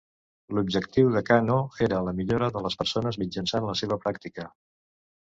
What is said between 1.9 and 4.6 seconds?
la millora de les persones mitjançant la seva pràctica.